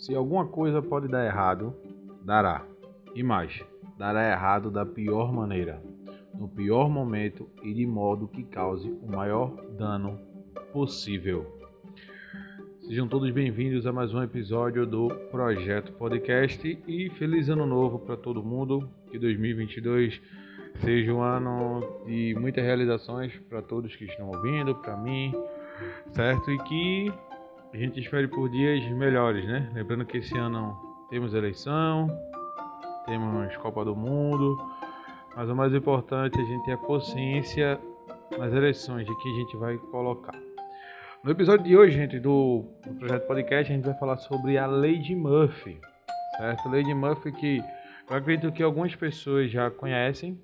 [0.00, 1.76] se alguma coisa pode dar errado,
[2.24, 2.64] dará.
[3.14, 3.62] E mais,
[3.98, 5.82] dará errado da pior maneira,
[6.34, 10.18] no pior momento e de modo que cause o maior dano
[10.72, 11.54] possível.
[12.80, 18.16] Sejam todos bem-vindos a mais um episódio do Projeto Podcast e feliz ano novo para
[18.16, 18.88] todo mundo.
[19.10, 20.18] Que 2022
[20.80, 25.34] seja um ano de muitas realizações para todos que estão ouvindo, para mim,
[26.14, 26.50] certo?
[26.50, 27.12] E que
[27.72, 29.70] a gente espere por dias melhores, né?
[29.72, 30.76] Lembrando que esse ano
[31.08, 32.08] temos eleição,
[33.06, 34.56] temos Copa do Mundo,
[35.36, 37.80] mas o mais importante é a gente ter a consciência
[38.36, 40.34] nas eleições de que a gente vai colocar.
[41.22, 42.64] No episódio de hoje, gente, do,
[42.98, 45.78] projeto podcast, a gente vai falar sobre a Lei de Murphy,
[46.38, 46.66] certo?
[46.66, 47.62] A Lei de Murphy que
[48.10, 50.40] eu acredito que algumas pessoas já conhecem,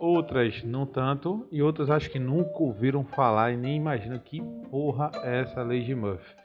[0.00, 5.10] outras não tanto, e outras acho que nunca ouviram falar e nem imaginam que porra
[5.22, 6.40] é essa Lei de Murphy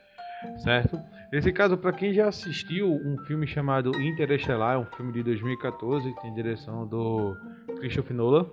[0.57, 0.99] certo?
[1.31, 6.21] Nesse caso, para quem já assistiu um filme chamado Interestelar, um filme de 2014, que
[6.21, 7.35] tem direção do
[7.79, 8.45] Christopher Nolan,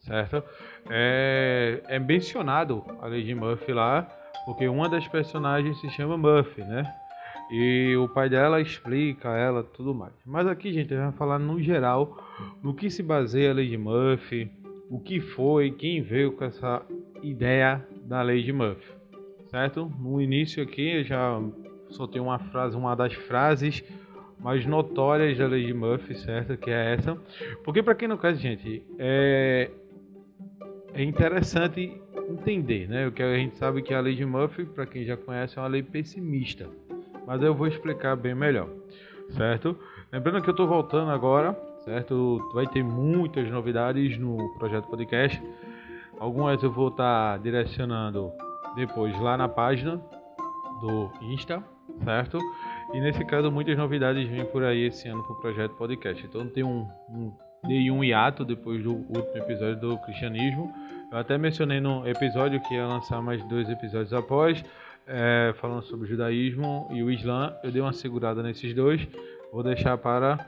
[0.00, 0.42] certo?
[0.88, 4.02] É, é mencionado a Lady Murphy lá,
[4.44, 6.94] porque uma das personagens se chama Murphy, né?
[7.52, 10.14] E o pai dela explica ela tudo mais.
[10.24, 12.18] Mas aqui, gente, a gente vai falar no geral
[12.62, 14.50] no que se baseia a Lady Murphy,
[14.90, 16.82] o que foi, quem veio com essa
[17.22, 19.02] ideia da Lady Murphy
[19.52, 19.92] certo?
[20.00, 21.40] No início aqui eu já
[21.90, 23.84] soltei uma frase, uma das frases
[24.40, 26.56] mais notórias da lei de Murphy, certo?
[26.56, 27.16] Que é essa.
[27.62, 29.70] Porque para quem não conhece, gente, é
[30.94, 33.06] é interessante entender, né?
[33.06, 35.62] O que a gente sabe que a lei de Murphy, para quem já conhece, é
[35.62, 36.68] uma lei pessimista.
[37.26, 38.68] Mas eu vou explicar bem melhor,
[39.30, 39.78] certo?
[40.12, 42.38] Lembrando que eu estou voltando agora, certo?
[42.54, 45.42] Vai ter muitas novidades no projeto podcast.
[46.18, 48.32] Algumas eu vou estar tá direcionando
[48.74, 50.00] depois lá na página
[50.80, 51.62] do Insta,
[52.04, 52.38] certo?
[52.92, 56.24] E nesse caso muitas novidades vêm por aí esse ano para o projeto podcast.
[56.24, 57.32] Então tem um, um
[57.66, 60.72] dei um hiato depois do último episódio do cristianismo.
[61.10, 64.64] Eu até mencionei no episódio que ia lançar mais dois episódios após,
[65.06, 67.54] é, falando sobre o judaísmo e o islã.
[67.62, 69.06] Eu dei uma segurada nesses dois,
[69.52, 70.38] vou deixar para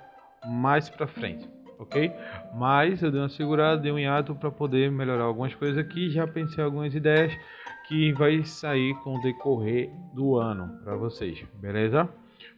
[0.47, 1.49] mais para frente,
[1.79, 2.13] ok?
[2.55, 6.11] Mas eu dei uma segurada, dei um hiato para poder melhorar algumas coisas aqui.
[6.11, 7.33] Já pensei algumas ideias
[7.89, 12.09] que vai sair com o decorrer do ano para vocês, beleza?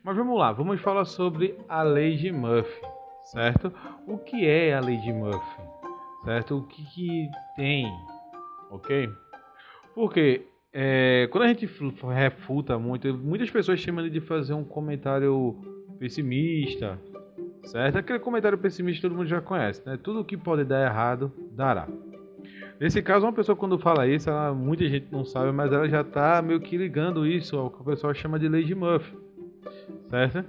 [0.03, 2.81] Mas vamos lá, vamos falar sobre a lei de Murphy,
[3.25, 3.73] certo?
[4.07, 5.63] O que é a lei de Murphy,
[6.25, 6.59] certo?
[6.59, 7.87] O que, que tem,
[8.71, 9.09] ok?
[9.95, 10.47] Porque
[10.79, 11.67] é, quando a gente
[12.15, 15.57] refuta muito, muitas pessoas chamam de fazer um comentário
[15.99, 17.01] pessimista,
[17.65, 17.97] certo?
[17.97, 19.99] Aquele comentário pessimista todo mundo já conhece, né?
[20.03, 21.89] Tudo que pode dar errado, dará.
[22.79, 26.03] Nesse caso, uma pessoa quando fala isso, ela, muita gente não sabe, mas ela já
[26.03, 29.17] está meio que ligando isso ao que o pessoal chama de lei de Murphy,
[30.11, 30.45] certo?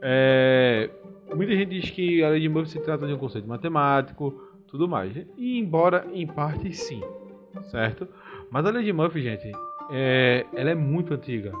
[0.00, 0.88] É,
[1.34, 4.86] muita gente diz que a lei de Murphy se trata de um conceito matemático, tudo
[4.86, 5.16] mais.
[5.36, 7.02] E embora em parte sim,
[7.72, 8.06] certo?
[8.52, 9.50] Mas a lei de Murphy, gente,
[9.90, 11.52] é, ela é muito antiga,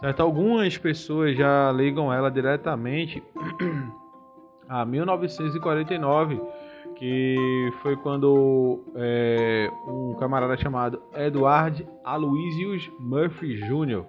[0.00, 0.20] certo?
[0.20, 3.22] Algumas pessoas já ligam ela diretamente
[4.68, 6.38] a 1949
[6.96, 14.04] que foi quando é, um camarada chamado Edward Aloysius Murphy Jr.,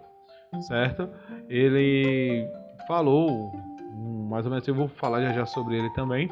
[0.67, 1.09] certo?
[1.47, 2.45] Ele
[2.89, 3.53] falou,
[4.29, 6.29] mais ou menos eu vou falar já já sobre ele também,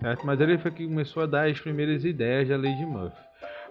[0.00, 0.26] certo?
[0.26, 3.29] Mas ele foi que começou a dar as primeiras ideias da lei de Murphy.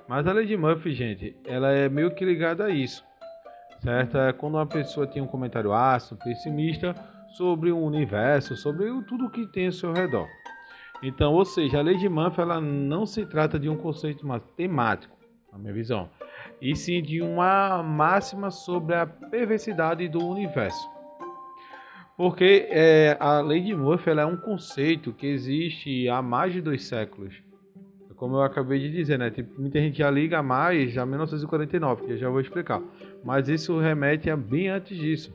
[0.10, 3.06] Mas a lei de Murphy, gente, ela é meio que ligada a isso,
[3.80, 4.18] certo?
[4.18, 6.96] É quando uma pessoa tem um comentário ácido, pessimista
[7.38, 10.28] sobre o universo, sobre tudo que tem ao seu redor.
[11.04, 15.16] Então, ou seja, a lei de Murphy ela não se trata de um conceito matemático,
[15.52, 16.10] na minha visão,
[16.60, 20.90] e sim de uma máxima sobre a perversidade do universo.
[22.18, 26.62] Porque é, a lei de Murphy ela é um conceito que existe há mais de
[26.62, 27.48] dois séculos.
[28.20, 29.32] Como eu acabei de dizer, né?
[29.32, 32.82] Tipo, muita gente já liga mais a 1949, que eu já vou explicar.
[33.24, 35.34] Mas isso remete a bem antes disso.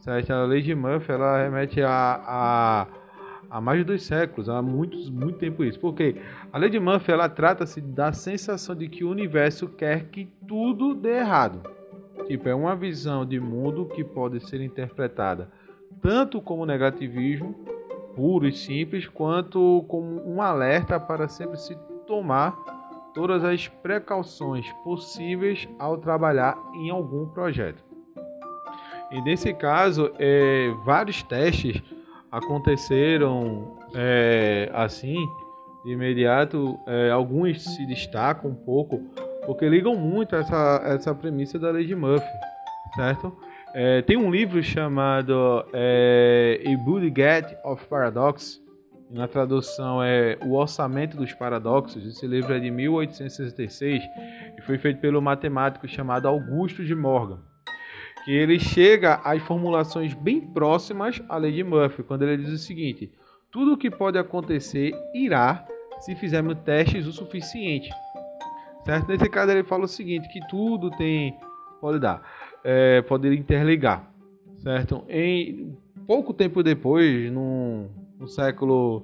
[0.00, 0.30] Certo?
[0.32, 2.86] A lei de Murphy ela remete a, a
[3.48, 5.80] há mais de dois séculos, há muitos, muito tempo isso.
[5.80, 6.16] Porque
[6.52, 10.94] a lei de Murphy ela trata-se da sensação de que o universo quer que tudo
[10.94, 11.62] dê errado.
[12.26, 15.48] Tipo, é uma visão de mundo que pode ser interpretada
[16.02, 17.54] tanto como negativismo
[18.14, 21.76] puro e simples, quanto como um alerta para sempre se
[22.06, 22.52] tomar
[23.14, 27.82] todas as precauções possíveis ao trabalhar em algum projeto.
[29.10, 31.82] E nesse caso, é, vários testes
[32.30, 35.16] aconteceram é, assim
[35.84, 36.78] de imediato.
[36.86, 39.00] É, alguns se destacam um pouco
[39.46, 42.26] porque ligam muito essa essa premissa da lei de Murphy,
[42.96, 43.32] certo?
[43.72, 48.60] É, tem um livro chamado é, A Budget of Paradox,
[49.10, 52.06] na tradução é O Orçamento dos Paradoxos.
[52.06, 54.02] Esse livro é de 1866
[54.58, 57.38] e foi feito pelo matemático chamado Augusto de Morgan.
[58.24, 62.58] Que ele chega às formulações bem próximas à lei de Murphy, quando ele diz o
[62.58, 63.12] seguinte:
[63.52, 65.64] tudo o que pode acontecer irá
[66.00, 67.90] se fizermos testes o suficiente.
[68.84, 69.08] Certo?
[69.08, 71.36] Nesse caso ele fala o seguinte, que tudo tem
[71.80, 72.22] pode dar,
[72.64, 74.10] é, interligar,
[74.56, 75.04] certo?
[75.08, 75.76] Em
[76.06, 79.02] pouco tempo depois, no, no século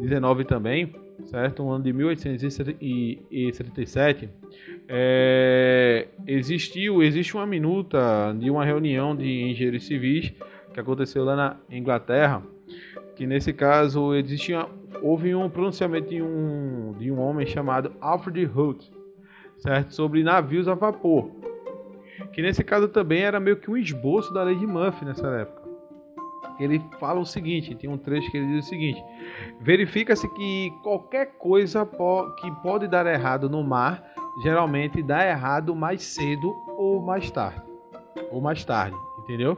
[0.00, 0.92] 19 também,
[1.24, 1.62] certo?
[1.62, 4.28] No ano de 1877,
[4.88, 10.32] é, existiu existe uma minuta de uma reunião de engenheiros civis
[10.72, 12.42] que aconteceu lá na Inglaterra
[13.18, 14.64] que nesse caso existia,
[15.02, 18.88] houve um pronunciamento de um, de um homem chamado Alfred Holt,
[19.56, 19.92] certo?
[19.92, 21.28] Sobre navios a vapor,
[22.32, 25.57] que nesse caso também era meio que um esboço da lei de Murphy nessa época.
[26.58, 29.02] Ele fala o seguinte, tem um trecho que ele diz o seguinte:
[29.60, 31.86] verifica-se que qualquer coisa
[32.40, 34.02] que pode dar errado no mar
[34.42, 37.62] geralmente dá errado mais cedo ou mais tarde,
[38.30, 39.56] ou mais tarde, entendeu?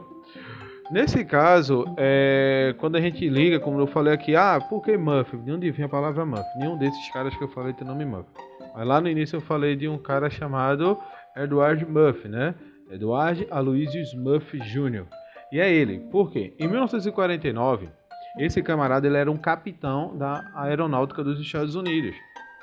[0.91, 5.37] Nesse caso, é, quando a gente liga, como eu falei aqui, ah, por que Muff?
[5.37, 6.43] De onde vem a palavra Muff?
[6.57, 8.27] Nenhum desses caras que eu falei tem nome Muff.
[8.75, 10.97] Mas lá no início eu falei de um cara chamado
[11.35, 12.53] Edward Muff, né?
[12.91, 15.05] Edward Aloysius Muff Jr.
[15.51, 15.99] E é ele.
[16.11, 16.53] Por quê?
[16.57, 17.89] Em 1949,
[18.37, 22.15] esse camarada ele era um capitão da aeronáutica dos Estados Unidos,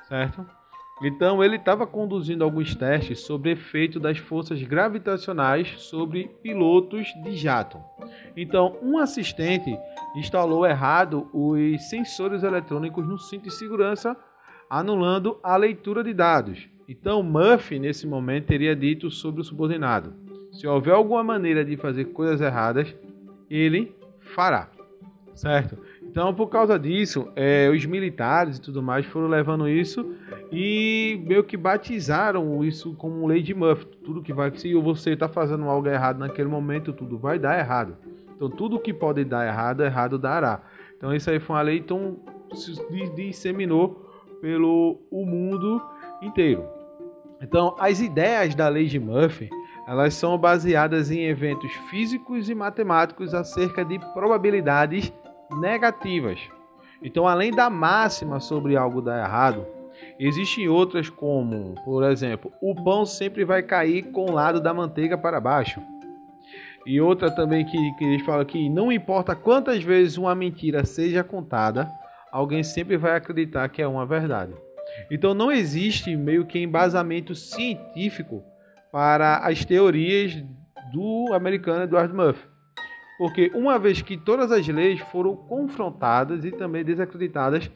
[0.08, 0.46] certo?
[1.02, 7.78] Então ele estava conduzindo alguns testes sobre efeito das forças gravitacionais sobre pilotos de jato.
[8.36, 9.78] Então um assistente
[10.16, 14.16] instalou errado os sensores eletrônicos no cinto de segurança,
[14.68, 16.68] anulando a leitura de dados.
[16.88, 20.14] Então Murphy nesse momento teria dito sobre o subordinado:
[20.58, 22.92] se houver alguma maneira de fazer coisas erradas,
[23.48, 23.94] ele
[24.34, 24.68] fará,
[25.32, 25.78] certo?
[26.02, 30.16] Então, por causa disso, é, os militares e tudo mais foram levando isso
[30.50, 33.86] e meio que batizaram isso como lei de Murphy.
[34.04, 37.96] Tudo que vai, se você está fazendo algo errado naquele momento, tudo vai dar errado.
[38.34, 40.62] Então, tudo que pode dar errado, errado dará.
[40.96, 42.18] Então, isso aí foi uma lei então
[42.52, 42.74] se
[43.14, 45.80] disseminou pelo o mundo
[46.20, 46.64] inteiro.
[47.40, 49.48] Então, as ideias da lei de Murphy
[49.88, 55.10] elas são baseadas em eventos físicos e matemáticos acerca de probabilidades
[55.58, 56.38] negativas.
[57.02, 59.66] Então, além da máxima sobre algo dar errado,
[60.20, 65.16] existem outras como, por exemplo, o pão sempre vai cair com o lado da manteiga
[65.16, 65.80] para baixo.
[66.84, 71.24] E outra também que, que eles falam que não importa quantas vezes uma mentira seja
[71.24, 71.90] contada,
[72.30, 74.52] alguém sempre vai acreditar que é uma verdade.
[75.10, 78.44] Então não existe meio que embasamento científico
[78.92, 80.34] para as teorias
[80.92, 82.46] do americano Edward Murphy.
[83.18, 87.70] Porque uma vez que todas as leis foram confrontadas e também desacreditadas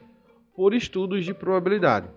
[0.55, 2.07] por estudos de probabilidade,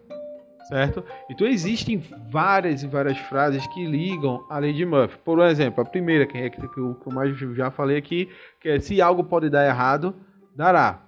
[0.69, 1.03] certo?
[1.29, 2.01] Então existem
[2.31, 5.19] várias e várias frases que ligam a lei de Murphy.
[5.25, 8.29] Por exemplo, a primeira, que é que eu mais já falei aqui,
[8.61, 10.15] que é se algo pode dar errado,
[10.55, 11.03] dará.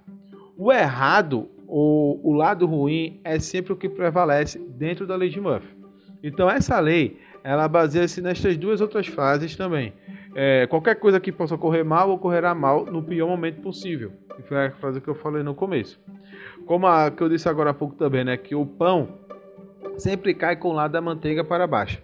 [0.57, 5.39] O errado ou o lado ruim é sempre o que prevalece dentro da lei de
[5.39, 5.77] Murphy.
[6.21, 9.93] Então essa lei, ela baseia-se nestas duas outras frases também
[10.35, 14.11] é, qualquer coisa que possa ocorrer mal, ocorrerá mal no pior momento possível.
[14.35, 15.99] Que foi a frase que eu falei no começo.
[16.65, 18.37] Como a que eu disse agora há pouco também, né?
[18.37, 19.09] Que o pão
[19.97, 22.01] sempre cai com o lado da manteiga para baixo.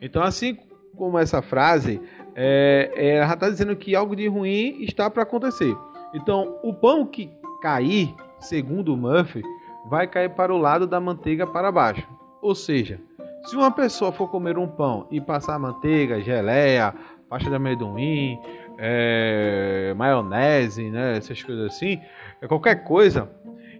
[0.00, 0.58] Então, assim
[0.96, 2.00] como essa frase,
[2.34, 5.76] é, é ela está dizendo que algo de ruim está para acontecer.
[6.14, 7.30] Então, o pão que
[7.60, 9.42] cair, segundo Murphy,
[9.90, 12.08] vai cair para o lado da manteiga para baixo.
[12.40, 13.00] Ou seja,
[13.46, 16.92] se uma pessoa for comer um pão e passar manteiga, geleia,
[17.28, 18.38] pasta de amendoim,
[18.78, 22.00] é, maionese, né, essas coisas assim,
[22.42, 23.30] é qualquer coisa,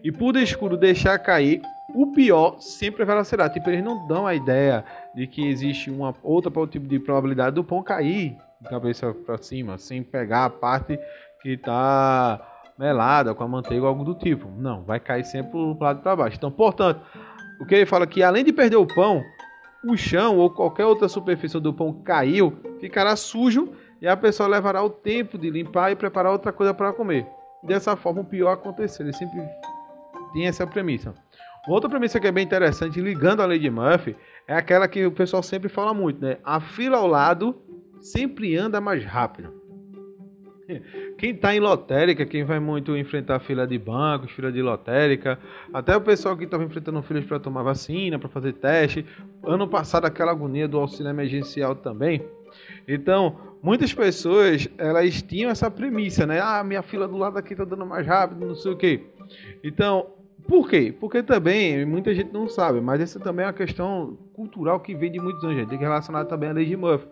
[0.03, 1.61] e por escuro deixar cair,
[1.95, 3.49] o pior sempre prevalecerá.
[3.49, 7.65] Tipo, eles não dão a ideia de que existe uma outra tipo de probabilidade do
[7.65, 10.99] pão cair de cabeça para cima, sem pegar a parte
[11.43, 12.41] que está
[12.79, 14.49] melada com a manteiga ou algo do tipo.
[14.59, 16.37] Não, vai cair sempre pro lado para baixo.
[16.37, 17.01] Então, portanto,
[17.61, 19.25] o que ele fala que além de perder o pão,
[19.85, 24.83] o chão ou qualquer outra superfície do pão caiu, ficará sujo e a pessoa levará
[24.83, 27.27] o tempo de limpar e preparar outra coisa para comer.
[27.63, 29.03] Dessa forma, o pior acontecer.
[29.03, 29.41] Ele sempre
[30.33, 31.15] tem essa premissa.
[31.67, 34.17] Outra premissa que é bem interessante, ligando a lei de Murphy,
[34.47, 36.39] é aquela que o pessoal sempre fala muito, né?
[36.45, 37.61] A fila ao lado
[38.01, 39.56] sempre anda mais rápido.
[41.17, 45.39] Quem está em lotérica, quem vai muito enfrentar fila de bancos, fila de lotérica,
[45.73, 49.07] até o pessoal que estava enfrentando filas para tomar vacina, para fazer teste.
[49.45, 52.23] Ano passado, aquela agonia do auxílio emergencial também.
[52.89, 56.41] Então, muitas pessoas, elas tinham essa premissa, né?
[56.41, 59.03] Ah, minha fila do lado aqui tá dando mais rápido, não sei o quê.
[59.63, 60.07] Então,
[60.49, 60.95] por quê?
[60.99, 65.11] Porque também, muita gente não sabe, mas essa também é uma questão cultural que vem
[65.11, 67.07] de muitos anos, gente, relacionada também à lei de Murphy.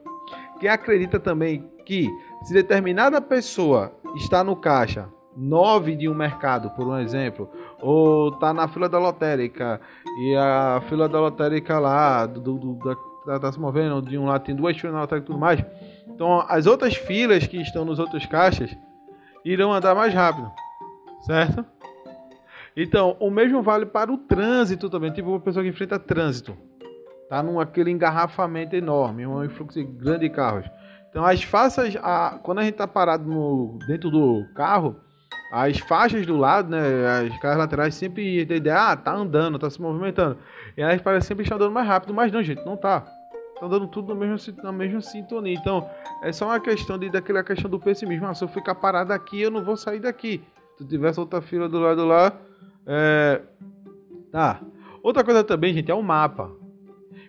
[0.59, 2.09] Quem acredita também que
[2.43, 7.51] se determinada pessoa está no caixa 9 de um mercado, por um exemplo,
[7.81, 9.81] ou tá na fila da lotérica
[10.19, 12.95] e a fila da lotérica lá do, do da,
[13.27, 15.65] tá, tá, se movendo de um lado tem duas filas na lotérica e tudo mais.
[16.07, 18.77] Então as outras filas que estão nos outros caixas
[19.45, 20.51] irão andar mais rápido,
[21.27, 21.65] certo?
[22.77, 25.13] Então, o mesmo vale para o trânsito também.
[25.13, 26.57] Tipo uma pessoa que enfrenta trânsito.
[27.29, 30.67] Tá num aquele engarrafamento enorme, um influxo grande de carros.
[31.09, 34.97] Então, as faixas, a, quando a gente tá parado no, dentro do carro,
[35.53, 36.81] as faixas do lado, né,
[37.29, 40.37] as caras laterais sempre tem ideia, ah, tá andando, tá se movimentando.
[40.77, 43.07] E elas parecem sempre estar andando mais rápido, mas não, gente, não tá.
[43.55, 45.55] Estão dando tudo no mesmo, na mesma sintonia.
[45.55, 45.89] Então,
[46.25, 48.27] é só uma questão de, daquela questão do pessimismo.
[48.27, 50.43] Ah, se eu ficar parado aqui, eu não vou sair daqui.
[50.77, 52.33] Se tivesse outra fila do lado lá,
[52.85, 53.41] é...
[54.33, 54.61] Tá.
[55.01, 56.51] Outra coisa também, gente, é o mapa.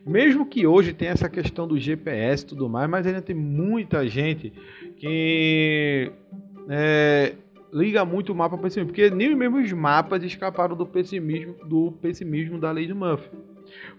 [0.06, 4.08] Mesmo que hoje tenha essa questão do GPS e tudo mais, mas ainda tem muita
[4.08, 4.54] gente
[4.98, 6.12] que
[6.70, 7.34] é,
[7.74, 11.92] liga muito o mapa para pessimismo, porque nem mesmo os mapas escaparam do pessimismo, do
[12.02, 13.30] pessimismo da lei de Murphy.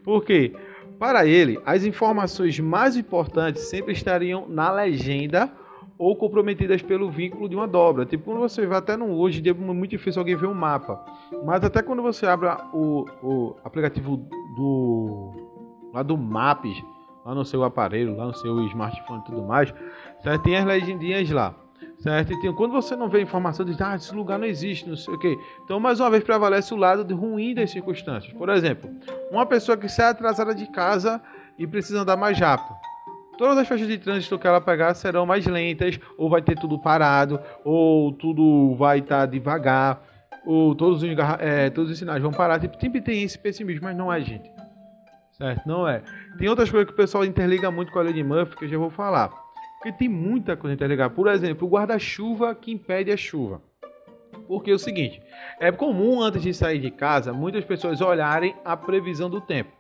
[0.05, 0.53] Por quê?
[0.97, 5.53] Para ele, as informações mais importantes sempre estariam na legenda
[5.99, 8.07] ou comprometidas pelo vínculo de uma dobra.
[8.07, 11.05] Tipo, quando você vai até no hoje, é muito difícil alguém ver um mapa.
[11.45, 14.17] Mas até quando você abre o, o aplicativo
[14.57, 15.46] do
[15.97, 16.85] lá do Maps,
[17.25, 19.73] lá no seu aparelho, lá no seu smartphone e tudo mais,
[20.23, 20.43] certo?
[20.43, 21.55] tem as legendinhas lá.
[21.99, 22.35] Certo?
[22.35, 25.19] Então, quando você não vê informação, diz, ah, esse lugar não existe, não sei o
[25.19, 25.39] quê.
[25.65, 28.33] Então, mais uma vez, prevalece o lado ruim das circunstâncias.
[28.35, 28.91] Por exemplo,
[29.31, 31.21] uma pessoa que sai atrasada de casa
[31.59, 32.77] e precisa andar mais rápido.
[33.39, 36.79] Todas as faixas de trânsito que ela pegar serão mais lentas, ou vai ter tudo
[36.79, 40.03] parado, ou tudo vai estar tá devagar,
[40.45, 41.09] ou todos os,
[41.41, 42.61] é, todos os sinais vão parar.
[42.61, 44.56] Tipo, sempre tem esse pessimismo, mas não é, gente.
[45.37, 45.67] Certo?
[45.67, 46.03] Não é.
[46.39, 48.79] Tem outras coisas que o pessoal interliga muito com a de Murphy, que eu já
[48.79, 49.29] vou falar.
[49.77, 51.13] Porque tem muita coisa interligada.
[51.13, 53.61] Por exemplo, o guarda-chuva que impede a chuva.
[54.49, 55.21] Porque é o seguinte,
[55.61, 59.73] é comum antes de sair de casa, muitas pessoas olharem a previsão do tempo.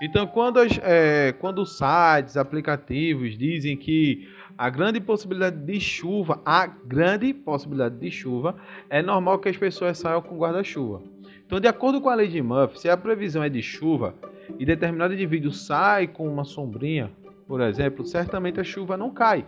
[0.00, 6.66] Então, quando, as, é, quando sites, aplicativos dizem que a grande possibilidade de chuva, a
[6.66, 8.56] grande possibilidade de chuva,
[8.88, 11.02] é normal que as pessoas saiam com guarda-chuva.
[11.48, 14.14] Então, de acordo com a lei de Murphy, se a previsão é de chuva
[14.58, 17.10] e determinado indivíduo sai com uma sombrinha,
[17.46, 19.46] por exemplo, certamente a chuva não cai.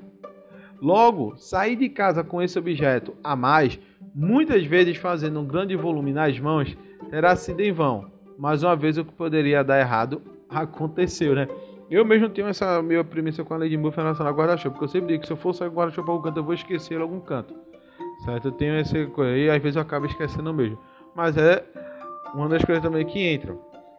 [0.80, 3.78] Logo, sair de casa com esse objeto a mais,
[4.14, 6.74] muitas vezes fazendo um grande volume nas mãos,
[7.10, 8.10] terá sido em vão.
[8.38, 11.46] Mais uma vez, o que poderia dar errado aconteceu, né?
[11.90, 14.86] Eu mesmo tenho essa minha premissa com a Lady Murphy em relação ao guarda-chuva, porque
[14.86, 16.98] eu sempre digo que se eu for sair guarda-chuva para algum canto, eu vou esquecer
[16.98, 17.54] algum canto.
[18.24, 18.48] Certo?
[18.48, 20.78] Eu tenho essa coisa, e às vezes eu acabo esquecendo mesmo.
[21.14, 21.62] Mas é
[22.34, 23.58] uma das coisas também que entram.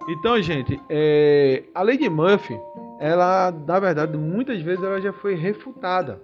[0.10, 1.64] Então, gente, é...
[1.76, 2.60] a Lady Murphy,
[3.00, 6.22] ela, na verdade, muitas vezes ela já foi refutada.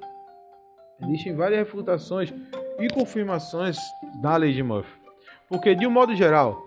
[1.01, 2.33] Existem várias refutações
[2.79, 3.77] e confirmações
[4.21, 4.91] da Lei de Murphy.
[5.47, 6.61] Porque, de um modo geral,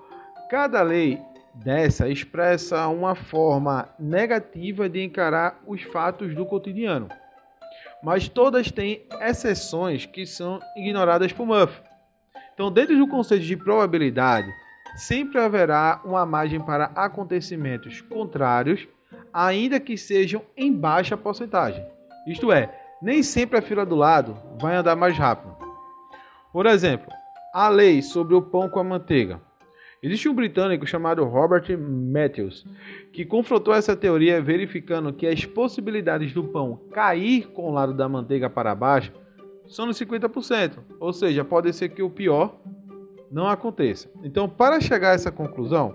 [0.48, 1.20] cada lei
[1.54, 7.08] dessa expressa uma forma negativa de encarar os fatos do cotidiano.
[8.02, 11.82] Mas todas têm exceções que são ignoradas por Murphy.
[12.54, 14.48] Então, dentro do conceito de probabilidade,
[14.96, 18.86] sempre haverá uma margem para acontecimentos contrários,
[19.32, 21.84] ainda que sejam em baixa porcentagem.
[22.26, 25.56] Isto é, nem sempre a fila do lado vai andar mais rápido.
[26.52, 27.12] Por exemplo,
[27.54, 29.40] a lei sobre o pão com a manteiga
[30.02, 32.64] Existe um britânico chamado Robert Matthews
[33.12, 38.08] que confrontou essa teoria verificando que as possibilidades do pão cair com o lado da
[38.08, 39.12] manteiga para baixo
[39.68, 42.58] são de 50%, ou seja, pode ser que o pior
[43.30, 44.10] não aconteça.
[44.24, 45.94] Então, para chegar a essa conclusão,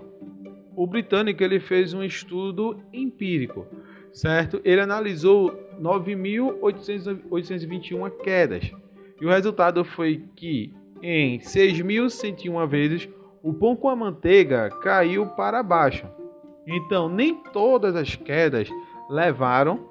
[0.74, 3.66] o britânico ele fez um estudo empírico,
[4.12, 4.60] certo?
[4.64, 8.72] Ele analisou 9.821 quedas
[9.20, 13.08] e o resultado foi que em 6.101 vezes
[13.42, 16.06] o pão com a manteiga caiu para baixo.
[16.66, 18.68] Então, nem todas as quedas
[19.08, 19.88] levaram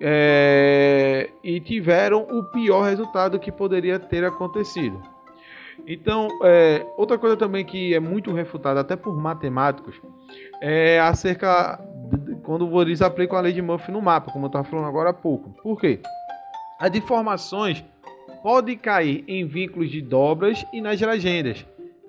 [0.00, 5.13] é, e tiveram o pior resultado que poderia ter acontecido.
[5.86, 10.00] Então, é, outra coisa também que é muito refutada até por matemáticos
[10.60, 11.78] é acerca
[12.10, 15.10] de, quando eles aplicam a lei de Murphy no mapa, como eu estava falando agora
[15.10, 15.50] há pouco.
[15.62, 16.00] Por quê?
[16.78, 17.84] As deformações
[18.42, 21.64] podem cair em vínculos de dobras e nas legendas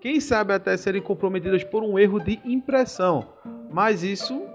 [0.05, 3.27] quem sabe até serem comprometidas por um erro de impressão,
[3.72, 4.46] mas isso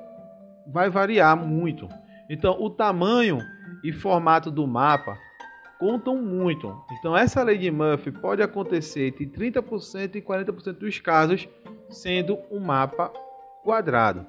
[0.65, 1.89] vai variar muito.
[2.29, 3.41] Então, o tamanho
[3.83, 5.19] e formato do mapa
[5.81, 6.77] contam muito.
[6.93, 11.49] Então, essa lei de Murphy pode acontecer entre 30% e 40% dos casos,
[11.89, 13.11] sendo um mapa
[13.65, 14.27] quadrado,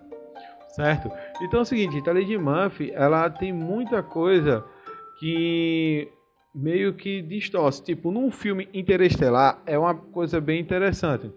[0.69, 1.11] certo?
[1.41, 4.63] Então, é o seguinte, a lei de Murphy, ela tem muita coisa
[5.19, 6.07] que
[6.55, 7.83] meio que distorce.
[7.83, 11.29] Tipo, num filme interestelar é uma coisa bem interessante.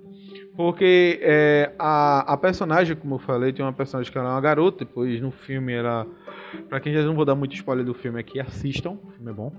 [0.57, 4.41] Porque é, a, a personagem, como eu falei, tem uma personagem que ela é uma
[4.41, 6.07] garota, depois no filme ela.
[6.69, 9.35] Pra quem já não vou dar muito spoiler do filme aqui, assistam, o filme é
[9.35, 9.53] bom.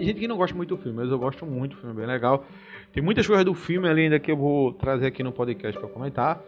[0.00, 1.98] Tem gente que não gosta muito do filme, mas eu gosto muito, o filme é
[1.98, 2.46] bem legal.
[2.90, 5.90] Tem muitas coisas do filme ali ainda que eu vou trazer aqui no podcast para
[5.90, 6.42] comentar,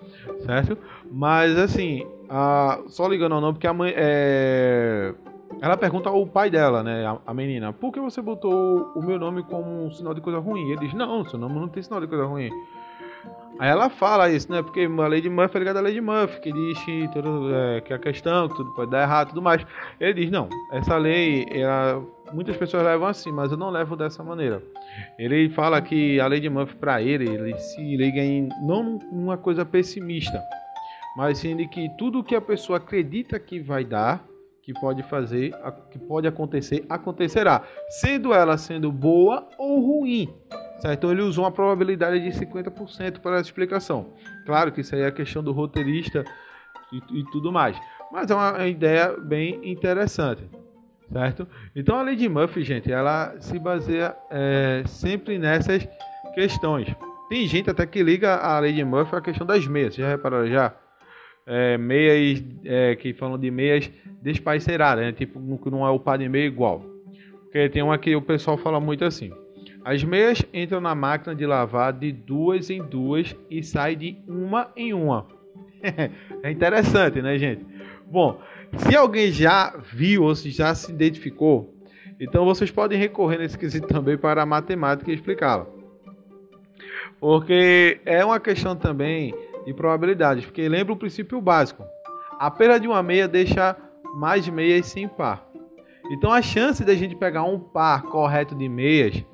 [0.47, 0.79] certo?
[1.11, 3.93] Mas assim, a, só ligando ao nome, porque a mãe.
[3.95, 5.13] É,
[5.61, 9.43] ela pergunta ao pai dela, né, a, menina, por que você botou o meu nome
[9.43, 10.71] como um sinal de coisa ruim?
[10.71, 12.49] Ele diz, não, seu nome não tem sinal de coisa ruim.
[13.59, 14.63] Aí ela fala isso, né?
[14.63, 17.55] Porque a lei de Murphy é ligada à lei de Murphy, que diz que, tudo,
[17.55, 19.65] é, que a questão, que tudo pode dar errado tudo mais.
[20.01, 24.23] Ele diz, não, essa lei, ela, muitas pessoas levam assim, mas eu não levo dessa
[24.23, 24.63] maneira.
[25.19, 29.37] Ele fala que a lei de Murphy, para ele, ele se liga em não numa
[29.37, 30.43] coisa pessimista,
[31.17, 34.25] mas sim de que tudo que a pessoa acredita que vai dar,
[34.63, 35.53] que pode fazer,
[35.91, 40.33] que pode acontecer, acontecerá, sendo ela sendo boa ou ruim.
[40.83, 40.99] Certo?
[40.99, 44.13] Então ele usou uma probabilidade de 50% para essa explicação.
[44.45, 46.25] Claro que isso aí é questão do roteirista
[46.93, 47.79] e, e tudo mais.
[48.11, 50.43] Mas é uma ideia bem interessante.
[51.13, 51.47] Certo?
[51.77, 55.87] Então a lei de Murphy, gente, ela se baseia é, sempre nessas
[56.35, 56.89] questões.
[57.29, 59.95] Tem gente até que liga a lei de Murphy à questão das meias.
[59.95, 60.75] Já repararam já?
[61.47, 63.89] É, meias é, que falam de meias
[64.21, 65.13] despaiceradas, né?
[65.13, 65.39] Tipo,
[65.71, 66.85] não é o par de meia igual.
[67.45, 69.31] Porque tem uma que o pessoal fala muito assim.
[69.85, 74.71] As meias entram na máquina de lavar de duas em duas e saem de uma
[74.77, 75.27] em uma.
[76.43, 77.67] é interessante, né, gente?
[78.07, 78.41] Bom,
[78.77, 81.75] se alguém já viu ou se já se identificou,
[82.21, 85.67] então vocês podem recorrer nesse quesito também para a matemática e explicá-la.
[87.19, 91.85] Porque é uma questão também de probabilidades, porque lembra o princípio básico.
[92.39, 93.77] A perda de uma meia deixa
[94.15, 95.49] mais meias sem par.
[96.11, 99.25] Então a chance da gente pegar um par correto de meias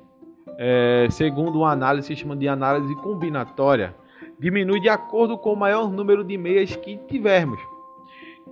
[0.61, 3.95] é, segundo uma análise que chama de análise combinatória,
[4.37, 7.61] diminui de acordo com o maior número de meias que tivermos.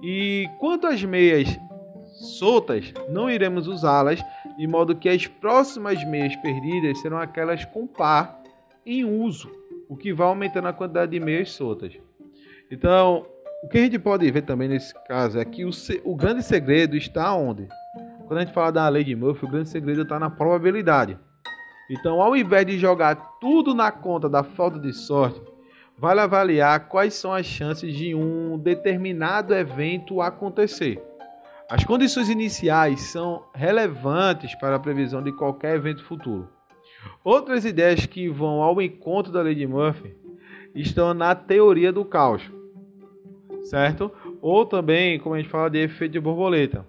[0.01, 1.59] E quanto às meias
[2.39, 4.23] soltas, não iremos usá-las,
[4.57, 8.41] de modo que as próximas meias perdidas serão aquelas com par
[8.85, 9.51] em uso,
[9.89, 11.91] o que vai aumentando a quantidade de meias soltas.
[12.71, 13.25] Então,
[13.63, 15.71] o que a gente pode ver também nesse caso é que o,
[16.05, 17.67] o grande segredo está onde?
[18.27, 21.17] Quando a gente fala da lei de Murphy, o grande segredo está na probabilidade.
[21.89, 25.41] Então, ao invés de jogar tudo na conta da falta de sorte,
[25.97, 31.01] vale avaliar quais são as chances de um determinado evento acontecer.
[31.69, 36.47] As condições iniciais são relevantes para a previsão de qualquer evento futuro.
[37.23, 40.15] Outras ideias que vão ao encontro da lei de Murphy
[40.73, 42.41] estão na teoria do caos,
[43.63, 44.11] certo?
[44.41, 46.85] Ou também, como a gente fala de efeito de borboleta,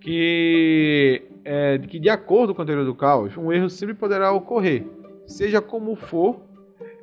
[0.00, 4.86] que é, que, de acordo com a teoria do caos, um erro sempre poderá ocorrer,
[5.26, 6.40] seja como for,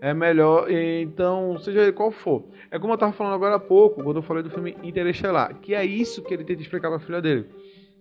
[0.01, 2.43] é melhor, então, seja qual for.
[2.71, 5.73] É como eu estava falando agora há pouco, quando eu falei do filme Interestelar, que
[5.75, 7.47] é isso que ele tenta explicar para a filha dele,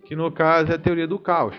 [0.05, 1.55] que no caso é a teoria do caos,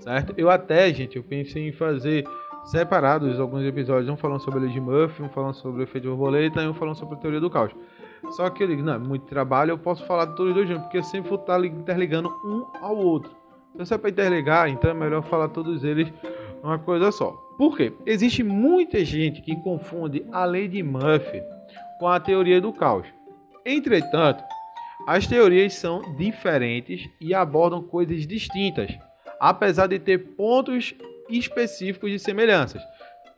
[0.00, 0.34] certo?
[0.36, 2.26] Eu até, gente, eu pensei em fazer
[2.64, 6.04] separados alguns episódios, um falando sobre a lei de Murphy, um falando sobre o efeito
[6.04, 7.72] de borboleta e um falando sobre a teoria do caos.
[8.30, 10.68] Só que eu digo, não, é muito trabalho, eu posso falar de todos os dois
[10.68, 13.37] juntos, porque eu sempre vou estar interligando um ao outro.
[13.78, 16.12] Então, se é para interligar, então é melhor falar todos eles
[16.64, 17.30] uma coisa só.
[17.56, 17.92] Por quê?
[18.04, 21.40] Existe muita gente que confunde a lei de Murphy
[22.00, 23.06] com a teoria do caos.
[23.64, 24.42] Entretanto,
[25.06, 28.90] as teorias são diferentes e abordam coisas distintas,
[29.38, 30.92] apesar de ter pontos
[31.28, 32.82] específicos de semelhanças.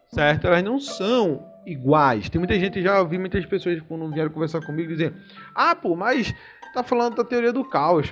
[0.08, 0.46] Certo?
[0.46, 2.30] Elas não são iguais.
[2.30, 5.12] Tem muita gente, já ouvi muitas pessoas quando vieram conversar comigo dizer:
[5.54, 6.34] Ah, pô, mas
[6.72, 8.10] tá falando da teoria do caos.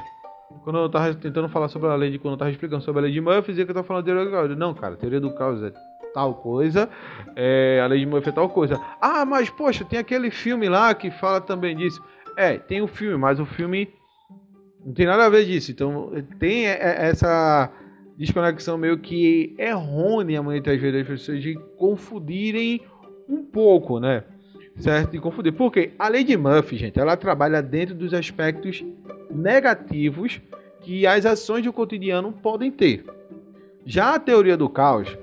[0.64, 2.18] Quando eu tava tentando falar sobre a lei de.
[2.18, 4.12] Quando eu tava explicando sobre a lei de Murphy, dizia que eu tava falando da
[4.12, 4.58] teoria do caos.
[4.58, 5.72] Não, cara, teoria do caos é
[6.14, 6.88] tal coisa,
[7.37, 8.80] é, a lei de Murphy é tal coisa.
[9.00, 12.02] Ah, mas poxa, tem aquele filme lá que fala também disso.
[12.37, 13.88] É, tem o um filme, mas o filme
[14.84, 15.70] não tem nada a ver disso.
[15.70, 17.70] Então tem essa
[18.16, 22.80] desconexão meio que errônea muitas vezes das pessoas de confundirem
[23.28, 24.24] um pouco, né?
[24.78, 25.10] Certo?
[25.10, 25.52] De confundir.
[25.52, 28.84] Porque a lei de Murphy, gente, ela trabalha dentro dos aspectos
[29.30, 30.40] negativos
[30.80, 33.04] que as ações do cotidiano podem ter.
[33.84, 35.16] Já a teoria do caos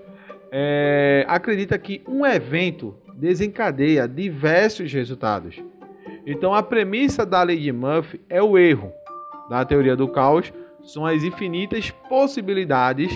[0.52, 5.64] é, acredita que um evento desencadeia diversos resultados.
[6.26, 8.92] Então, a premissa da lei de Murphy é o erro
[9.50, 10.52] da teoria do caos
[10.84, 13.12] são as infinitas possibilidades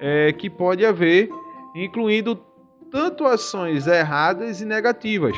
[0.00, 1.28] é, que pode haver,
[1.74, 2.36] incluindo
[2.90, 5.36] tanto ações erradas e negativas.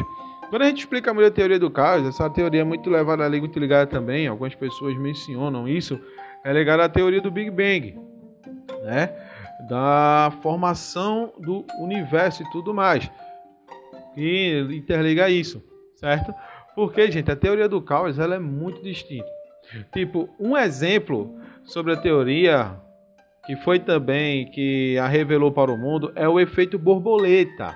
[0.53, 3.41] Quando a gente explica muito a teoria do caos, essa teoria é muito levada ali,
[3.41, 5.99] muito ligada também, algumas pessoas mencionam isso,
[6.45, 7.99] é ligada à teoria do Big Bang,
[8.83, 9.09] né?
[9.67, 13.11] Da formação do universo e tudo mais.
[14.15, 15.65] E interliga isso,
[15.97, 16.35] certo?
[16.75, 19.31] Porque, gente, a teoria do caos ela é muito distinta.
[19.91, 21.35] Tipo, um exemplo
[21.65, 22.79] sobre a teoria
[23.47, 27.75] que foi também que a revelou para o mundo é o efeito borboleta,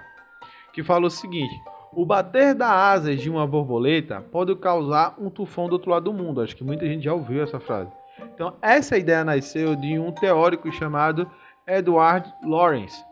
[0.75, 1.55] que fala o seguinte:
[1.97, 6.13] o bater das asas de uma borboleta pode causar um tufão do outro lado do
[6.13, 6.43] mundo.
[6.43, 7.91] Acho que muita gente já ouviu essa frase.
[8.35, 11.27] Então, essa ideia nasceu de um teórico chamado
[11.67, 13.03] Edward Lorenz.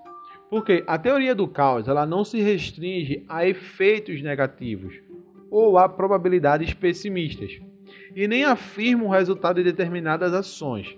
[0.50, 4.94] Porque a teoria do caos ela não se restringe a efeitos negativos
[5.50, 7.52] ou a probabilidades pessimistas
[8.14, 10.94] e nem afirma o resultado de determinadas ações.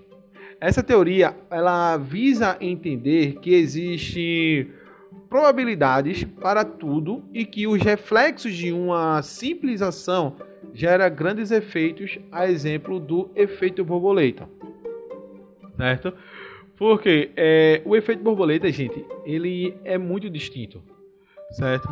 [0.60, 4.72] Essa teoria ela visa entender que existe
[5.28, 10.36] probabilidades para tudo e que os reflexos de uma simples ação
[10.72, 14.48] gera grandes efeitos, a exemplo do efeito borboleta,
[15.76, 16.12] certo?
[16.76, 20.82] Porque é, o efeito borboleta, gente, ele é muito distinto,
[21.52, 21.88] certo?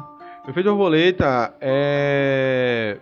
[0.47, 2.99] O efeito borboleta é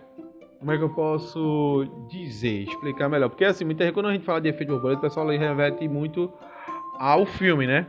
[0.63, 3.27] como é que eu posso dizer, explicar melhor?
[3.27, 6.31] Porque assim, muita quando a gente fala de efeito borboleta, o pessoal reverte muito
[6.97, 7.85] ao filme, né?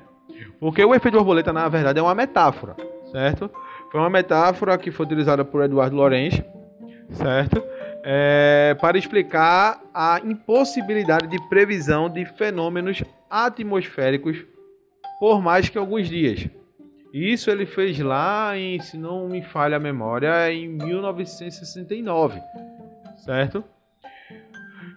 [0.59, 2.77] Porque o efeito borboleta, na verdade, é uma metáfora,
[3.11, 3.51] certo?
[3.91, 6.43] Foi uma metáfora que foi utilizada por Eduardo Lorenz,
[7.13, 7.63] certo?
[8.03, 14.45] É, para explicar a impossibilidade de previsão de fenômenos atmosféricos
[15.19, 16.49] por mais que alguns dias.
[17.13, 22.41] Isso ele fez lá em, se não me falha a memória, em 1969,
[23.25, 23.65] certo?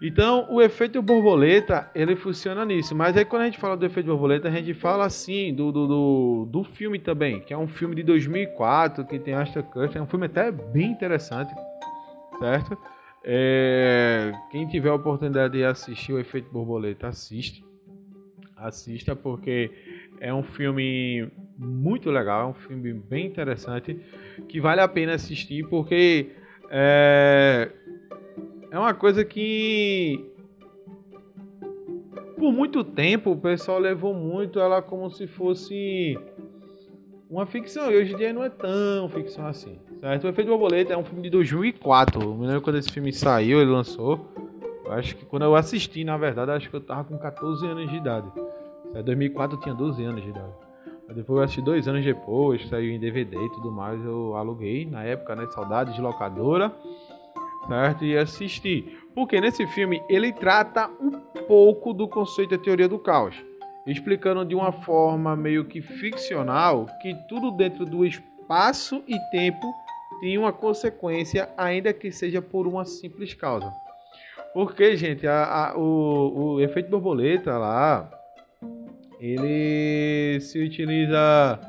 [0.01, 2.95] Então, o efeito borboleta, ele funciona nisso.
[2.95, 5.87] Mas aí quando a gente fala do efeito borboleta, a gente fala assim do, do,
[5.87, 10.01] do, do filme também, que é um filme de 2004, que tem Ashton Kutcher, é
[10.01, 11.53] um filme até bem interessante,
[12.39, 12.77] certo?
[13.23, 17.65] É, quem tiver a oportunidade de assistir o efeito borboleta, assista.
[18.55, 19.71] Assista porque
[20.19, 23.99] é um filme muito legal, é um filme bem interessante
[24.47, 26.31] que vale a pena assistir porque
[26.69, 27.69] é,
[28.71, 30.25] é uma coisa que
[32.37, 36.17] por muito tempo o pessoal levou muito ela como se fosse
[37.29, 39.77] uma ficção e hoje em dia não é tão ficção assim.
[39.99, 40.25] Certo?
[40.25, 42.21] O Efeito Borboleta é um filme de 2004.
[42.21, 44.27] Eu me lembro quando esse filme saiu, ele lançou.
[44.85, 47.89] Eu acho que quando eu assisti, na verdade, acho que eu tava com 14 anos
[47.89, 48.31] de idade.
[48.95, 50.53] Em 2004 eu tinha 12 anos de idade.
[51.09, 55.03] Depois eu assisti dois anos depois, saiu em DVD e tudo mais, eu aluguei na
[55.03, 55.47] época, né?
[55.47, 56.71] Saudades de locadora,
[57.67, 58.05] certo?
[58.05, 58.97] E assisti.
[59.13, 61.11] Porque nesse filme ele trata um
[61.47, 63.35] pouco do conceito da teoria do caos,
[63.85, 69.73] explicando de uma forma meio que ficcional que tudo dentro do espaço e tempo
[70.19, 73.71] tem uma consequência, ainda que seja por uma simples causa.
[74.53, 78.09] Porque, gente, a, a, o, o efeito borboleta lá,
[79.19, 81.59] ele se utiliza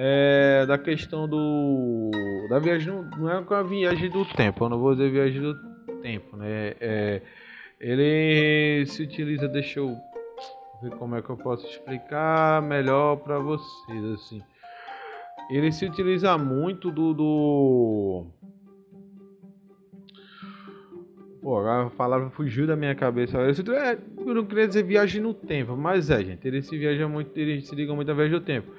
[0.00, 2.10] é, da questão do
[2.48, 5.54] da viagem não é com a viagem do tempo eu não vou dizer viagem do
[6.00, 6.74] tempo né?
[6.80, 7.22] É,
[7.80, 9.96] ele se utiliza deixa eu
[10.82, 14.42] ver como é que eu posso explicar melhor para vocês assim.
[15.50, 18.26] Ele se utiliza muito do, do
[21.48, 23.38] Pô, a palavra fugiu da minha cabeça.
[23.38, 26.46] É, eu não queria dizer viagem no tempo, mas é, gente.
[26.46, 28.70] Ele se viaja muito, ele se liga muito à viagem do tempo.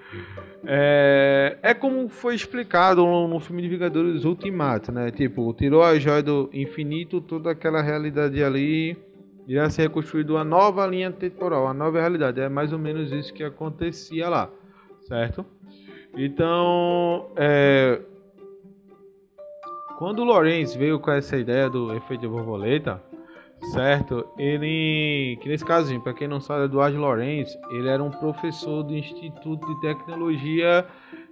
[0.64, 5.10] É, é como foi explicado no, no filme de Vingadores Ultimato, né?
[5.10, 8.96] Tipo, tirou a joia do infinito, toda aquela realidade ali
[9.48, 12.40] irá ser reconstruída uma nova linha temporal, uma nova realidade.
[12.40, 14.48] É mais ou menos isso que acontecia lá,
[15.08, 15.44] certo?
[16.16, 17.79] Então, é,
[20.10, 23.00] quando o Lorenz veio com essa ideia do efeito de borboleta,
[23.74, 24.28] certo?
[24.40, 28.96] Ele, que nesse caso, para quem não sabe, Eduardo Lorenz, ele era um professor do
[28.96, 30.84] Instituto de Tecnologia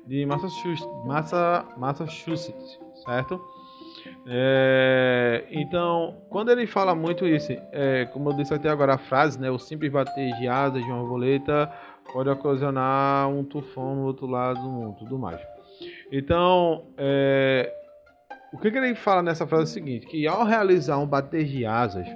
[0.05, 3.41] de Massachusetts, Massa, Massachusetts certo?
[4.27, 9.39] É, então, quando ele fala muito isso, é, como eu disse até agora a frase,
[9.39, 11.67] né, o simples bater de asas de uma borboleta
[12.13, 15.41] pode ocasionar um tufão no outro lado do mundo, tudo mais.
[16.11, 17.73] Então, é,
[18.57, 21.45] o que, que, ele fala nessa frase é o seguinte: que ao realizar um bater
[21.45, 22.07] de asas,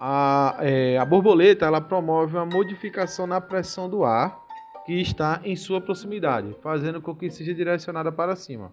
[0.00, 4.40] a, é, a borboleta ela promove uma modificação na pressão do ar
[4.86, 8.72] que está em sua proximidade, fazendo com que seja direcionada para cima.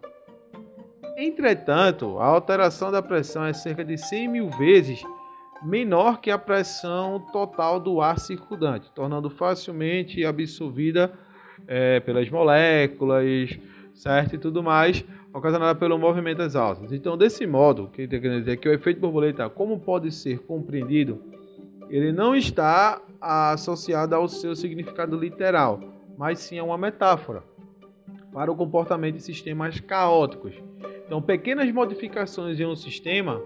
[1.18, 5.04] Entretanto, a alteração da pressão é cerca de 100 mil vezes
[5.62, 11.12] menor que a pressão total do ar circundante, tornando facilmente absorvida
[11.68, 13.60] é, pelas moléculas,
[14.00, 14.36] certo?
[14.36, 16.92] E tudo mais, ocasionada pelo movimento das alças.
[16.94, 20.12] Então, desse modo, o que eu quero dizer é que o efeito borboleta, como pode
[20.12, 21.22] ser compreendido,
[21.90, 25.82] ele não está associado ao seu significado literal,
[26.18, 27.44] mas sim a uma metáfora
[28.32, 30.54] para o comportamento de sistemas caóticos.
[31.06, 33.42] Então, pequenas modificações em um sistema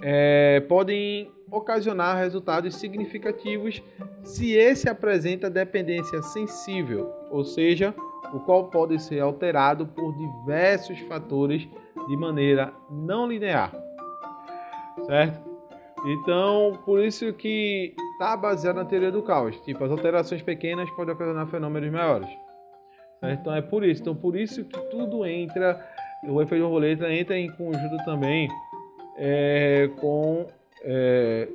[0.00, 3.82] é, podem ocasionar resultados significativos
[4.22, 7.92] se esse apresenta dependência sensível, ou seja,
[8.32, 11.68] o qual pode ser alterado por diversos fatores
[12.08, 13.72] de maneira não linear.
[15.06, 15.50] Certo?
[16.06, 19.58] Então, por isso que está baseado na teoria do caos.
[19.60, 22.28] Tipo, as alterações pequenas podem ocasionar fenômenos maiores.
[23.20, 23.40] Certo?
[23.40, 24.00] Então é por isso.
[24.00, 25.86] Então por isso que tudo entra,
[26.24, 28.48] o efeito borboleta entra em conjunto também
[29.16, 30.46] é, com
[30.82, 31.48] é,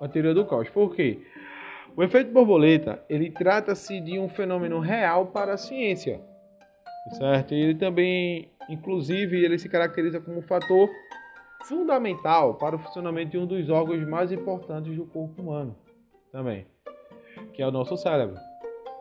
[0.00, 0.68] a teoria do caos.
[0.70, 1.20] Por quê?
[1.98, 6.20] O efeito borboleta ele trata-se de um fenômeno real para a ciência,
[7.18, 7.52] certo?
[7.52, 10.88] E ele também, inclusive, ele se caracteriza como um fator
[11.64, 15.74] fundamental para o funcionamento de um dos órgãos mais importantes do corpo humano,
[16.30, 16.68] também,
[17.52, 18.36] que é o nosso cérebro,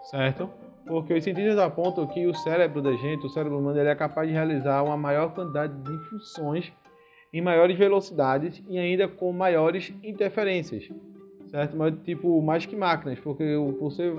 [0.10, 0.50] certo?
[0.88, 4.28] Porque os cientistas apontam que o cérebro da gente, o cérebro humano, ele é capaz
[4.28, 6.74] de realizar uma maior quantidade de funções
[7.32, 10.90] em maiores velocidades e ainda com maiores interferências,
[11.50, 11.76] certo?
[11.76, 14.16] Mas tipo mais que máquinas, porque você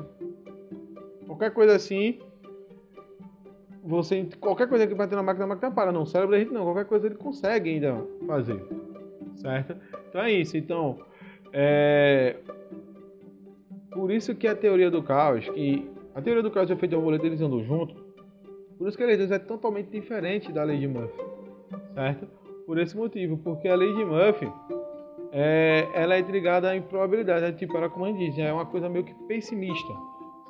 [1.26, 2.18] qualquer coisa assim,
[3.84, 6.52] você qualquer coisa que bater na máquina, a máquina para, não, o cérebro da gente
[6.52, 8.62] não, qualquer coisa ele consegue ainda fazer,
[9.36, 9.76] certo?
[10.08, 10.56] Então é isso.
[10.56, 10.98] Então
[11.52, 12.36] é
[13.90, 16.94] por isso que a teoria do caos, que a teoria do caos e o efeito
[16.94, 17.94] borboleta eles andam junto,
[18.78, 21.20] por isso que a lei de Deus é totalmente diferente da lei de Murphy,
[21.94, 22.38] certo?
[22.68, 24.46] por esse motivo, porque a lei de Murphy
[25.32, 28.66] é, ela é ligada em probabilidade, é tipo, ela como a gente diz, é uma
[28.66, 29.92] coisa meio que pessimista,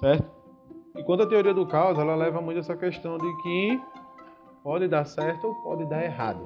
[0.00, 0.30] certo?
[0.96, 3.80] Enquanto a teoria do caos, ela leva muito essa questão de que
[4.62, 6.40] pode dar certo ou pode dar errado,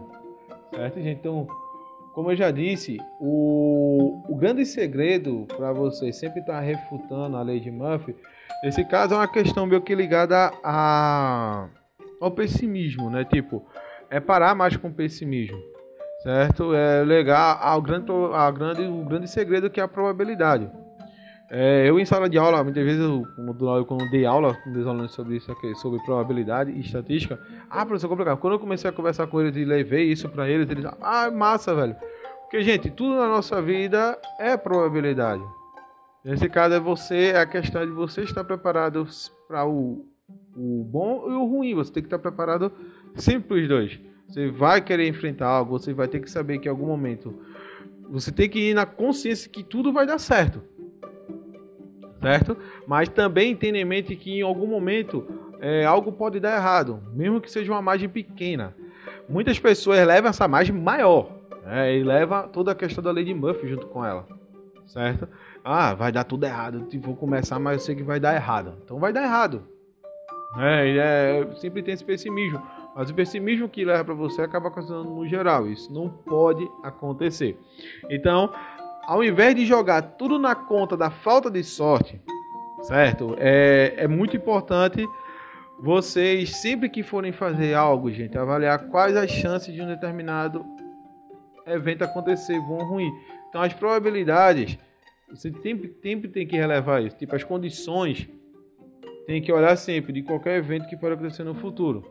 [0.75, 1.19] certo, gente?
[1.19, 1.47] Então,
[2.15, 7.43] como eu já disse, o, o grande segredo para você sempre estar tá refutando a
[7.43, 8.15] lei de Murphy,
[8.63, 11.69] nesse caso é uma questão meio que ligada a,
[12.21, 13.25] ao pessimismo, né?
[13.25, 13.65] Tipo,
[14.11, 15.59] é parar mais com o pessimismo,
[16.23, 16.75] certo?
[16.75, 20.71] É legal ao grande, ao grande, o grande segredo que é a probabilidade.
[21.51, 24.87] É, eu em sala de aula, muitas vezes eu, quando, quando dei aula com os
[24.87, 28.39] alunos sobre isso aqui, sobre probabilidade e estatística, ah, professor, complicado.
[28.39, 31.75] Quando eu comecei a conversar com eles e levei isso para eles, eles, ah, massa,
[31.75, 31.95] velho.
[32.43, 35.43] Porque, gente, tudo na nossa vida é probabilidade.
[36.25, 39.07] Nesse caso é você, é a questão de você estar preparado
[39.47, 40.07] para o,
[40.57, 41.75] o bom e o ruim.
[41.75, 42.73] Você tem que estar preparado
[43.17, 44.01] Sempre os dois.
[44.33, 47.39] Você vai querer enfrentar algo, você vai ter que saber que em algum momento
[48.09, 50.63] você tem que ir na consciência que tudo vai dar certo.
[52.19, 52.57] Certo?
[52.87, 55.27] Mas também tenha em mente que em algum momento
[55.61, 58.75] é, algo pode dar errado, mesmo que seja uma margem pequena.
[59.29, 61.31] Muitas pessoas levam essa margem maior
[61.63, 64.27] né, e leva toda a questão da lei de Murphy junto com ela.
[64.87, 65.29] Certo?
[65.63, 66.87] Ah, vai dar tudo errado.
[67.03, 68.79] Vou começar, mas eu sei que vai dar errado.
[68.83, 69.63] Então vai dar errado.
[70.59, 72.63] É, é, sempre tem esse pessimismo.
[72.95, 75.67] Mas o pessimismo que leva para você acaba ocasionando no geral.
[75.67, 77.59] Isso não pode acontecer.
[78.11, 78.53] Então,
[79.05, 82.21] ao invés de jogar tudo na conta da falta de sorte,
[82.83, 83.35] certo?
[83.39, 85.07] É, é muito importante
[85.81, 90.65] vocês, sempre que forem fazer algo, gente, avaliar quais as chances de um determinado
[91.67, 93.11] evento acontecer, bom ou ruim.
[93.49, 94.79] Então, as probabilidades,
[95.29, 97.17] você sempre, sempre tem que relevar isso.
[97.17, 98.29] Tipo, as condições,
[99.27, 102.05] tem que olhar sempre de qualquer evento que pode acontecer no futuro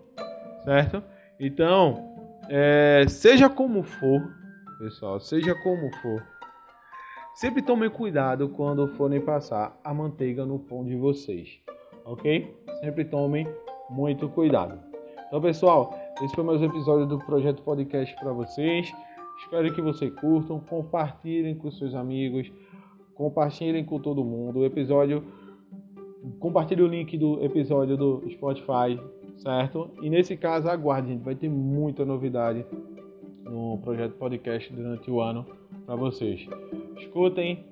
[0.63, 1.03] certo?
[1.39, 2.15] Então,
[2.49, 4.21] é, seja como for,
[4.79, 6.23] pessoal, seja como for,
[7.35, 11.59] sempre tomem cuidado quando forem passar a manteiga no pão de vocês,
[12.05, 12.55] ok?
[12.79, 13.47] Sempre tomem
[13.89, 14.79] muito cuidado.
[15.27, 18.91] Então, pessoal, esse foi mais um episódio do Projeto Podcast para vocês.
[19.39, 22.51] Espero que vocês curtam, compartilhem com seus amigos,
[23.15, 24.59] compartilhem com todo mundo.
[24.59, 25.23] O episódio,
[26.39, 28.99] compartilhe o link do episódio do Spotify
[29.37, 29.91] certo?
[30.01, 32.65] E nesse caso, aguarde, gente, vai ter muita novidade
[33.43, 35.45] no projeto podcast durante o ano
[35.85, 36.47] para vocês.
[36.97, 37.65] Escutem,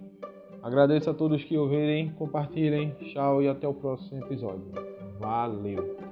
[0.61, 4.65] agradeço a todos que ouvirem, compartilhem, tchau e até o próximo episódio.
[5.19, 6.08] Valeu!